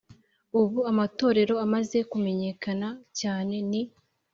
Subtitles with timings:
[0.59, 2.87] Ubu amatorero amaze kumenyekana
[3.19, 3.81] cyane ni